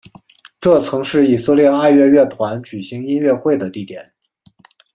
[0.59, 4.11] 这曾是以色列爱乐乐团举行音乐会的地点。